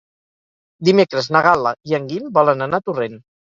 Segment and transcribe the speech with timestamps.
[0.89, 3.25] Dimecres na Gal·la i en Guim volen anar a Torrent.